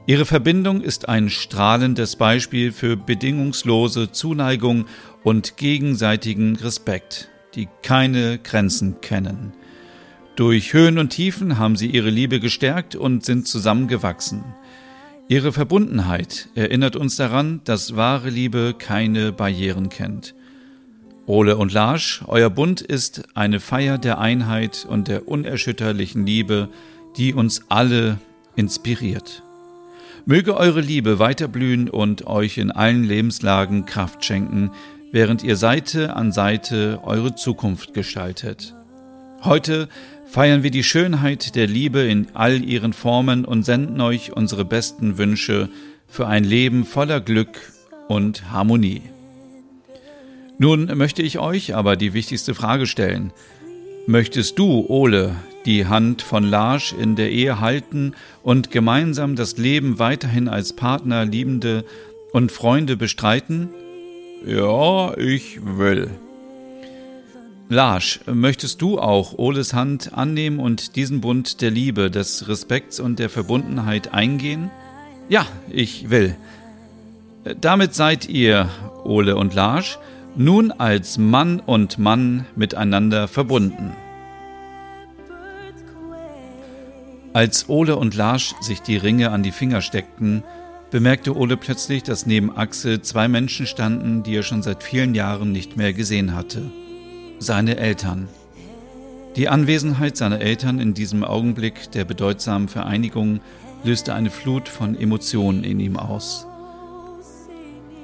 Ihre 0.06 0.26
Verbindung 0.26 0.80
ist 0.80 1.08
ein 1.08 1.30
strahlendes 1.30 2.16
Beispiel 2.16 2.72
für 2.72 2.96
bedingungslose 2.96 4.10
Zuneigung 4.12 4.86
und 5.22 5.56
gegenseitigen 5.56 6.56
Respekt, 6.56 7.28
die 7.54 7.68
keine 7.82 8.38
Grenzen 8.38 9.00
kennen. 9.00 9.52
Durch 10.40 10.72
Höhen 10.72 10.96
und 10.96 11.10
Tiefen 11.10 11.58
haben 11.58 11.76
sie 11.76 11.88
ihre 11.88 12.08
Liebe 12.08 12.40
gestärkt 12.40 12.96
und 12.96 13.26
sind 13.26 13.46
zusammengewachsen. 13.46 14.42
Ihre 15.28 15.52
Verbundenheit 15.52 16.48
erinnert 16.54 16.96
uns 16.96 17.16
daran, 17.16 17.60
dass 17.64 17.94
wahre 17.94 18.30
Liebe 18.30 18.74
keine 18.78 19.32
Barrieren 19.32 19.90
kennt. 19.90 20.34
Ole 21.26 21.58
und 21.58 21.74
Larsch, 21.74 22.22
euer 22.26 22.48
Bund 22.48 22.80
ist 22.80 23.24
eine 23.34 23.60
Feier 23.60 23.98
der 23.98 24.18
Einheit 24.18 24.86
und 24.88 25.08
der 25.08 25.28
unerschütterlichen 25.28 26.24
Liebe, 26.24 26.70
die 27.18 27.34
uns 27.34 27.60
alle 27.68 28.18
inspiriert. 28.56 29.42
Möge 30.24 30.56
eure 30.56 30.80
Liebe 30.80 31.18
weiterblühen 31.18 31.90
und 31.90 32.26
euch 32.26 32.56
in 32.56 32.70
allen 32.70 33.04
Lebenslagen 33.04 33.84
Kraft 33.84 34.24
schenken, 34.24 34.70
während 35.12 35.44
ihr 35.44 35.56
Seite 35.56 36.16
an 36.16 36.32
Seite 36.32 37.00
eure 37.02 37.34
Zukunft 37.34 37.92
gestaltet. 37.92 38.74
Heute 39.42 39.88
feiern 40.30 40.62
wir 40.62 40.70
die 40.70 40.84
Schönheit 40.84 41.56
der 41.56 41.66
Liebe 41.66 42.00
in 42.02 42.28
all 42.34 42.64
ihren 42.64 42.92
Formen 42.92 43.44
und 43.44 43.64
senden 43.64 44.00
euch 44.00 44.32
unsere 44.32 44.64
besten 44.64 45.18
Wünsche 45.18 45.68
für 46.06 46.28
ein 46.28 46.44
Leben 46.44 46.84
voller 46.84 47.20
Glück 47.20 47.58
und 48.06 48.52
Harmonie. 48.52 49.02
Nun 50.58 50.86
möchte 50.96 51.22
ich 51.22 51.40
euch 51.40 51.74
aber 51.74 51.96
die 51.96 52.14
wichtigste 52.14 52.54
Frage 52.54 52.86
stellen. 52.86 53.32
Möchtest 54.06 54.58
du, 54.58 54.86
Ole, 54.88 55.34
die 55.66 55.86
Hand 55.86 56.22
von 56.22 56.44
Lars 56.44 56.92
in 56.92 57.16
der 57.16 57.30
Ehe 57.30 57.60
halten 57.60 58.14
und 58.42 58.70
gemeinsam 58.70 59.34
das 59.34 59.56
Leben 59.58 59.98
weiterhin 59.98 60.48
als 60.48 60.74
Partner, 60.74 61.24
Liebende 61.24 61.84
und 62.32 62.52
Freunde 62.52 62.96
bestreiten? 62.96 63.68
Ja, 64.46 65.16
ich 65.16 65.58
will. 65.64 66.10
Lars, 67.72 68.18
möchtest 68.26 68.82
du 68.82 68.98
auch 68.98 69.38
Oles 69.38 69.74
Hand 69.74 70.12
annehmen 70.12 70.58
und 70.58 70.96
diesen 70.96 71.20
Bund 71.20 71.60
der 71.60 71.70
Liebe, 71.70 72.10
des 72.10 72.48
Respekts 72.48 72.98
und 72.98 73.20
der 73.20 73.30
Verbundenheit 73.30 74.12
eingehen? 74.12 74.72
Ja, 75.28 75.46
ich 75.68 76.10
will. 76.10 76.34
Damit 77.60 77.94
seid 77.94 78.28
ihr, 78.28 78.68
Ole 79.04 79.36
und 79.36 79.54
Lars, 79.54 80.00
nun 80.34 80.72
als 80.72 81.16
Mann 81.16 81.60
und 81.60 81.96
Mann 81.96 82.44
miteinander 82.56 83.28
verbunden. 83.28 83.92
Als 87.32 87.68
Ole 87.68 87.94
und 87.94 88.16
Lars 88.16 88.52
sich 88.60 88.82
die 88.82 88.96
Ringe 88.96 89.30
an 89.30 89.44
die 89.44 89.52
Finger 89.52 89.80
steckten, 89.80 90.42
bemerkte 90.90 91.36
Ole 91.36 91.56
plötzlich, 91.56 92.02
dass 92.02 92.26
neben 92.26 92.50
Axel 92.50 93.00
zwei 93.02 93.28
Menschen 93.28 93.68
standen, 93.68 94.24
die 94.24 94.34
er 94.34 94.42
schon 94.42 94.62
seit 94.62 94.82
vielen 94.82 95.14
Jahren 95.14 95.52
nicht 95.52 95.76
mehr 95.76 95.92
gesehen 95.92 96.34
hatte 96.34 96.62
seine 97.42 97.78
Eltern. 97.78 98.28
Die 99.34 99.48
Anwesenheit 99.48 100.14
seiner 100.14 100.42
Eltern 100.42 100.78
in 100.78 100.92
diesem 100.92 101.24
Augenblick 101.24 101.90
der 101.92 102.04
bedeutsamen 102.04 102.68
Vereinigung 102.68 103.40
löste 103.82 104.12
eine 104.12 104.28
Flut 104.28 104.68
von 104.68 104.94
Emotionen 104.94 105.64
in 105.64 105.80
ihm 105.80 105.96
aus. 105.96 106.46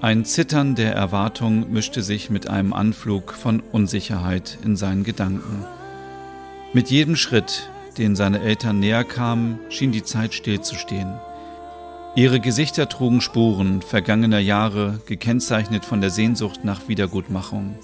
Ein 0.00 0.25
Zittern 0.25 0.75
der 0.75 0.95
Erwartung 0.95 1.71
mischte 1.71 2.02
sich 2.02 2.31
mit 2.31 2.49
einem 2.49 2.73
Anflug 2.73 3.35
von 3.35 3.61
Unsicherheit 3.73 4.57
in 4.64 4.75
seinen 4.75 5.05
Gedanken. 5.05 5.64
Mit 6.73 6.90
jedem 6.90 7.16
Schritt, 7.16 7.69
den 7.99 8.16
seine 8.16 8.40
Eltern 8.40 8.81
näher 8.81 9.05
kamen, 9.05 9.59
schien 9.69 9.93
die 9.93 10.02
Zeit 10.02 10.33
stillzustehen. 10.33 11.12
Ihre 12.14 12.40
Gesichter 12.40 12.88
trugen 12.88 13.21
Spuren 13.21 13.83
vergangener 13.83 14.38
Jahre, 14.38 15.00
gekennzeichnet 15.05 15.85
von 15.85 16.00
der 16.00 16.09
Sehnsucht 16.09 16.64
nach 16.64 16.88
Wiedergutmachung. 16.88 17.75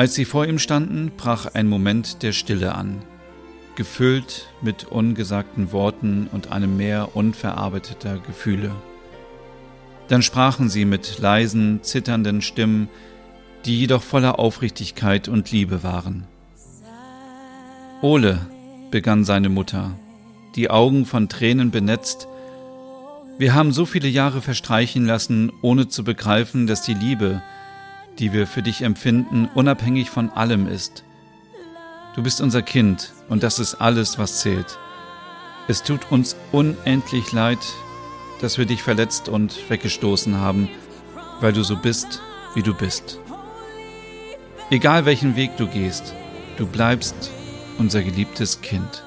Als 0.00 0.14
sie 0.14 0.24
vor 0.24 0.46
ihm 0.46 0.58
standen, 0.58 1.12
brach 1.14 1.44
ein 1.52 1.68
Moment 1.68 2.22
der 2.22 2.32
Stille 2.32 2.74
an, 2.74 3.02
gefüllt 3.74 4.48
mit 4.62 4.84
ungesagten 4.84 5.72
Worten 5.72 6.26
und 6.32 6.50
einem 6.50 6.78
Meer 6.78 7.10
unverarbeiteter 7.12 8.16
Gefühle. 8.16 8.74
Dann 10.08 10.22
sprachen 10.22 10.70
sie 10.70 10.86
mit 10.86 11.18
leisen, 11.18 11.80
zitternden 11.82 12.40
Stimmen, 12.40 12.88
die 13.66 13.78
jedoch 13.78 14.02
voller 14.02 14.38
Aufrichtigkeit 14.38 15.28
und 15.28 15.50
Liebe 15.50 15.82
waren. 15.82 16.26
Ole, 18.00 18.40
begann 18.90 19.24
seine 19.24 19.50
Mutter, 19.50 19.90
die 20.56 20.70
Augen 20.70 21.04
von 21.04 21.28
Tränen 21.28 21.70
benetzt, 21.70 22.26
Wir 23.36 23.52
haben 23.52 23.70
so 23.70 23.84
viele 23.84 24.08
Jahre 24.08 24.40
verstreichen 24.40 25.04
lassen, 25.04 25.52
ohne 25.60 25.88
zu 25.88 26.04
begreifen, 26.04 26.66
dass 26.66 26.80
die 26.80 26.94
Liebe, 26.94 27.42
die 28.20 28.32
wir 28.32 28.46
für 28.46 28.62
dich 28.62 28.82
empfinden, 28.82 29.48
unabhängig 29.54 30.10
von 30.10 30.30
allem 30.30 30.68
ist. 30.68 31.04
Du 32.14 32.22
bist 32.22 32.40
unser 32.40 32.62
Kind 32.62 33.12
und 33.28 33.42
das 33.42 33.58
ist 33.58 33.76
alles, 33.76 34.18
was 34.18 34.40
zählt. 34.40 34.78
Es 35.68 35.82
tut 35.82 36.12
uns 36.12 36.36
unendlich 36.52 37.32
leid, 37.32 37.58
dass 38.40 38.58
wir 38.58 38.66
dich 38.66 38.82
verletzt 38.82 39.28
und 39.28 39.70
weggestoßen 39.70 40.36
haben, 40.36 40.68
weil 41.40 41.52
du 41.52 41.62
so 41.62 41.76
bist, 41.76 42.20
wie 42.54 42.62
du 42.62 42.74
bist. 42.74 43.18
Egal 44.70 45.06
welchen 45.06 45.34
Weg 45.34 45.56
du 45.56 45.66
gehst, 45.66 46.14
du 46.58 46.66
bleibst 46.66 47.30
unser 47.78 48.02
geliebtes 48.02 48.60
Kind. 48.60 49.04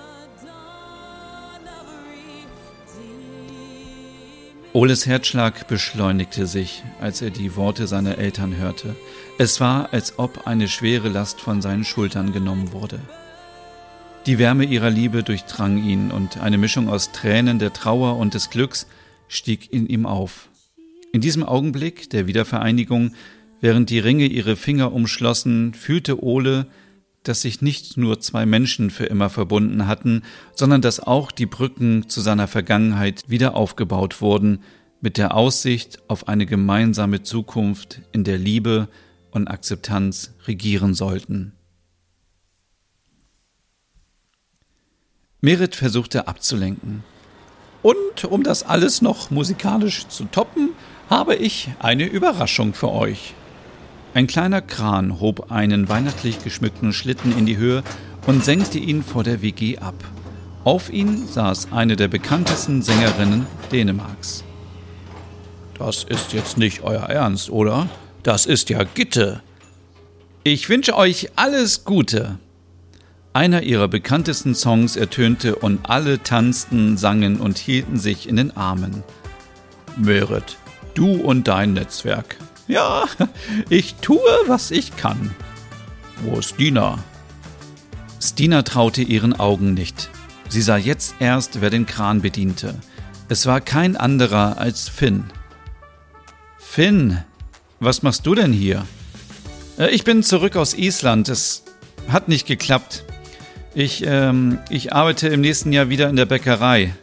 Oles 4.76 5.06
Herzschlag 5.06 5.68
beschleunigte 5.68 6.48
sich, 6.48 6.82
als 7.00 7.22
er 7.22 7.30
die 7.30 7.56
Worte 7.56 7.86
seiner 7.86 8.18
Eltern 8.18 8.58
hörte. 8.58 8.96
Es 9.38 9.62
war, 9.62 9.94
als 9.94 10.18
ob 10.18 10.48
eine 10.48 10.68
schwere 10.68 11.10
Last 11.10 11.40
von 11.40 11.62
seinen 11.62 11.84
Schultern 11.84 12.34
genommen 12.34 12.72
wurde. 12.72 13.00
Die 14.26 14.40
Wärme 14.40 14.64
ihrer 14.64 14.90
Liebe 14.90 15.22
durchdrang 15.22 15.78
ihn 15.78 16.10
und 16.10 16.42
eine 16.42 16.58
Mischung 16.58 16.90
aus 16.90 17.12
Tränen 17.12 17.60
der 17.60 17.72
Trauer 17.72 18.18
und 18.18 18.34
des 18.34 18.50
Glücks 18.50 18.88
stieg 19.28 19.72
in 19.72 19.86
ihm 19.86 20.08
auf. 20.08 20.50
In 21.12 21.22
diesem 21.22 21.44
Augenblick 21.44 22.10
der 22.10 22.26
Wiedervereinigung, 22.26 23.14
während 23.62 23.92
die 23.92 24.00
Ringe 24.00 24.26
ihre 24.26 24.56
Finger 24.56 24.92
umschlossen, 24.92 25.76
fühlte 25.76 26.24
Ole, 26.24 26.66
dass 27.24 27.42
sich 27.42 27.62
nicht 27.62 27.98
nur 27.98 28.20
zwei 28.20 28.46
Menschen 28.46 28.90
für 28.90 29.06
immer 29.06 29.30
verbunden 29.30 29.88
hatten, 29.88 30.24
sondern 30.54 30.82
dass 30.82 31.00
auch 31.00 31.32
die 31.32 31.46
Brücken 31.46 32.10
zu 32.10 32.22
seiner 32.22 32.48
Vergangenheit 32.48 33.24
wieder 33.28 33.56
aufgebaut 33.56 34.22
wurden, 34.22 34.60
mit 35.02 35.18
der 35.18 35.36
Aussicht 35.36 36.00
auf 36.08 36.28
eine 36.28 36.46
gemeinsame 36.46 37.24
Zukunft, 37.24 38.02
in 38.12 38.24
der 38.24 38.38
Liebe 38.38 38.88
und 39.32 39.48
Akzeptanz 39.48 40.34
regieren 40.48 40.94
sollten. 40.94 41.54
Merit 45.42 45.76
versuchte 45.76 46.28
abzulenken. 46.30 47.04
Und 47.82 48.24
um 48.24 48.44
das 48.44 48.64
alles 48.64 49.02
noch 49.02 49.30
musikalisch 49.30 50.08
zu 50.08 50.24
toppen, 50.26 50.70
habe 51.10 51.36
ich 51.36 51.70
eine 51.80 52.06
Überraschung 52.06 52.74
für 52.74 52.90
euch. 52.90 53.34
Ein 54.14 54.28
kleiner 54.28 54.62
Kran 54.62 55.20
hob 55.20 55.52
einen 55.52 55.90
weihnachtlich 55.90 56.44
geschmückten 56.44 56.94
Schlitten 56.94 57.36
in 57.36 57.48
die 57.48 57.58
Höhe 57.58 57.84
und 58.28 58.46
senkte 58.46 58.78
ihn 58.78 59.02
vor 59.04 59.24
der 59.24 59.42
WG 59.42 59.80
ab. 59.80 59.96
Auf 60.64 60.94
ihn 60.94 61.28
saß 61.28 61.70
eine 61.72 61.96
der 61.96 62.08
bekanntesten 62.08 62.84
Sängerinnen 62.84 63.48
Dänemarks. 63.72 64.44
Das 65.80 66.04
ist 66.04 66.34
jetzt 66.34 66.58
nicht 66.58 66.84
euer 66.84 67.04
Ernst, 67.04 67.50
oder? 67.50 67.90
Das 68.22 68.46
ist 68.46 68.70
ja 68.70 68.84
Gitte. 68.84 69.42
Ich 70.44 70.70
wünsche 70.70 70.96
euch 70.96 71.32
alles 71.36 71.84
Gute. 71.84 72.38
Einer 73.34 73.64
ihrer 73.64 73.88
bekanntesten 73.88 74.54
Songs 74.54 74.96
ertönte 74.96 75.56
und 75.56 75.90
alle 75.90 76.22
tanzten, 76.22 76.98
sangen 76.98 77.38
und 77.38 77.58
hielten 77.58 77.98
sich 77.98 78.30
in 78.30 78.36
den 78.36 78.56
Armen. 78.56 79.04
Merit, 79.98 80.58
du 80.94 81.16
und 81.16 81.48
dein 81.48 81.74
Netzwerk. 81.74 82.38
Ja, 82.68 83.06
ich 83.70 83.96
tue, 83.96 84.22
was 84.48 84.72
ich 84.72 84.96
kann. 84.96 85.36
Wo 86.22 86.40
ist 86.40 86.58
Dina? 86.60 87.04
Stina 88.22 88.62
traute 88.62 89.02
ihren 89.02 89.34
Augen 89.38 89.74
nicht. 89.74 90.10
Sie 90.48 90.62
sah 90.62 90.78
jetzt 90.78 91.16
erst, 91.20 91.62
wer 91.62 91.70
den 91.70 91.86
Kran 91.86 92.22
bediente. 92.22 92.76
Es 93.28 93.46
war 93.46 93.60
kein 93.60 93.98
anderer 93.98 94.58
als 94.58 94.88
Finn. 94.88 95.26
Finn, 96.58 97.24
was 97.80 98.02
machst 98.02 98.26
du 98.26 98.36
denn 98.36 98.54
hier? 98.54 98.86
Äh, 99.78 99.90
ich 99.90 100.04
bin 100.04 100.24
zurück 100.24 100.56
aus 100.56 100.74
Island. 100.74 101.28
Es 101.30 101.64
hat 102.08 102.28
nicht 102.28 102.48
geklappt. 102.48 103.04
Ich, 103.76 104.04
ähm, 104.06 104.60
ich 104.70 104.94
arbeite 104.94 105.28
im 105.28 105.42
nächsten 105.42 105.74
Jahr 105.74 105.90
wieder 105.90 106.10
in 106.10 106.16
der 106.16 106.26
Bäckerei. 106.26 106.84
Äh, 106.84 106.96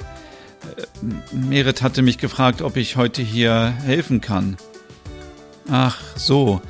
Merit 1.35 1.83
hatte 1.83 2.03
mich 2.03 2.19
gefragt, 2.19 2.63
ob 2.63 2.77
ich 2.77 2.97
heute 2.97 3.23
hier 3.23 3.75
helfen 3.85 4.21
kann. 4.21 4.57
Ach 5.71 6.01
so. 6.17 6.61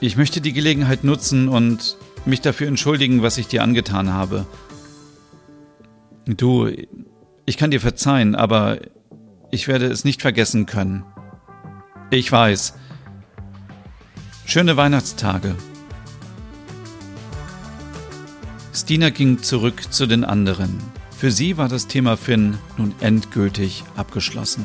Ich 0.00 0.16
möchte 0.16 0.40
die 0.40 0.54
Gelegenheit 0.54 1.04
nutzen 1.04 1.48
und 1.48 1.96
mich 2.24 2.40
dafür 2.40 2.68
entschuldigen, 2.68 3.22
was 3.22 3.36
ich 3.38 3.48
dir 3.48 3.62
angetan 3.62 4.12
habe. 4.12 4.46
Du, 6.26 6.70
ich 7.44 7.56
kann 7.56 7.70
dir 7.70 7.80
verzeihen, 7.80 8.34
aber 8.34 8.78
ich 9.50 9.68
werde 9.68 9.86
es 9.86 10.04
nicht 10.04 10.22
vergessen 10.22 10.66
können. 10.66 11.04
Ich 12.10 12.32
weiß. 12.32 12.74
Schöne 14.46 14.76
Weihnachtstage. 14.76 15.54
Stina 18.72 19.10
ging 19.10 19.42
zurück 19.42 19.92
zu 19.92 20.06
den 20.06 20.24
anderen. 20.24 20.78
Für 21.10 21.30
sie 21.30 21.56
war 21.56 21.68
das 21.68 21.86
Thema 21.86 22.16
Finn 22.16 22.58
nun 22.76 22.94
endgültig 23.00 23.84
abgeschlossen. 23.96 24.64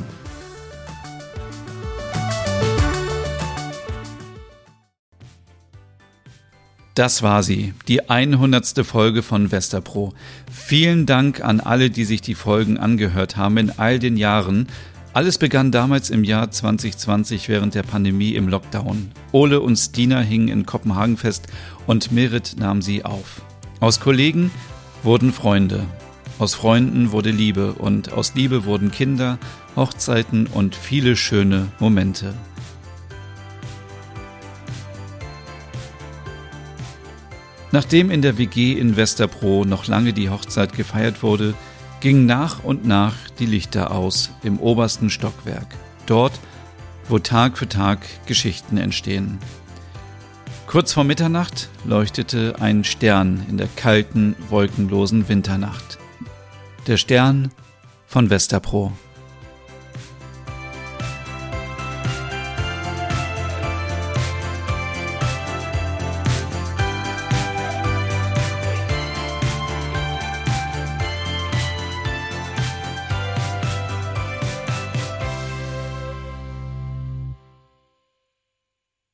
Das 6.94 7.24
war 7.24 7.42
sie, 7.42 7.74
die 7.88 8.10
100. 8.10 8.86
Folge 8.86 9.24
von 9.24 9.50
Westerpro. 9.50 10.14
Vielen 10.52 11.06
Dank 11.06 11.40
an 11.42 11.62
alle, 11.62 11.90
die 11.90 12.04
sich 12.04 12.22
die 12.22 12.36
Folgen 12.36 12.78
angehört 12.78 13.38
haben 13.38 13.58
in 13.58 13.72
all 13.80 13.98
den 13.98 14.18
Jahren. 14.18 14.68
Alles 15.14 15.38
begann 15.38 15.72
damals 15.72 16.10
im 16.10 16.26
Jahr 16.26 16.52
2020 16.52 17.48
während 17.48 17.76
der 17.76 17.84
Pandemie 17.84 18.36
im 18.36 18.50
Lockdown. 18.50 19.12
Ole 19.32 19.62
und 19.62 19.78
Stina 19.78 20.20
hingen 20.20 20.50
in 20.50 20.66
Kopenhagen 20.66 21.16
fest 21.16 21.48
und 21.88 22.12
Merit 22.12 22.56
nahm 22.58 22.82
sie 22.82 23.06
auf. 23.06 23.42
Aus 23.80 24.02
Kollegen 24.02 24.52
wurden 25.02 25.32
Freunde. 25.32 25.86
Aus 26.40 26.56
Freunden 26.56 27.12
wurde 27.12 27.32
Liebe 27.32 27.74
und 27.74 28.12
aus 28.12 28.36
Liebe 28.36 28.66
wurden 28.66 28.92
Kinder, 28.92 29.38
Hochzeiten 29.78 30.48
und 30.48 30.76
viele 30.76 31.16
schöne 31.16 31.68
Momente. 31.80 32.34
Nachdem 37.72 38.12
in 38.12 38.22
der 38.22 38.38
WG 38.38 38.74
in 38.74 38.98
Westerpro 38.98 39.64
noch 39.66 39.88
lange 39.88 40.12
die 40.12 40.30
Hochzeit 40.30 40.74
gefeiert 40.74 41.24
wurde, 41.24 41.54
gingen 42.02 42.26
nach 42.26 42.64
und 42.64 42.86
nach 42.86 43.16
die 43.40 43.46
Lichter 43.46 43.92
aus 43.92 44.32
im 44.44 44.60
obersten 44.60 45.10
Stockwerk, 45.10 45.68
dort, 46.06 46.40
wo 47.08 47.20
Tag 47.20 47.58
für 47.58 47.70
Tag 47.70 48.00
Geschichten 48.26 48.78
entstehen. 48.78 49.40
Kurz 50.68 50.94
vor 50.94 51.04
Mitternacht 51.04 51.70
leuchtete 51.86 52.56
ein 52.60 52.84
Stern 52.84 53.46
in 53.50 53.58
der 53.58 53.68
kalten, 53.76 54.36
wolkenlosen 54.50 55.28
Winternacht. 55.28 55.98
Der 56.88 56.98
Stern 56.98 57.52
von 58.06 58.30
Westerpro. 58.30 58.92